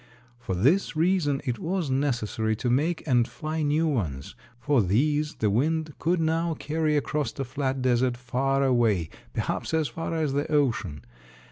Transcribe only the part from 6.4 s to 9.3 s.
carry across the flat desert far away